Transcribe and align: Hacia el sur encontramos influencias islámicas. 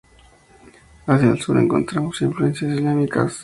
Hacia 1.05 1.29
el 1.29 1.39
sur 1.39 1.59
encontramos 1.59 2.19
influencias 2.23 2.73
islámicas. 2.73 3.39